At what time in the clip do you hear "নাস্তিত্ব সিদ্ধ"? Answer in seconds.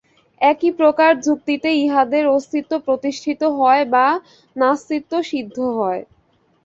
4.55-5.57